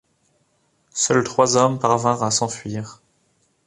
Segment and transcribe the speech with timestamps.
[0.95, 3.03] Seuls trois hommes parvinrent à s’enfuir.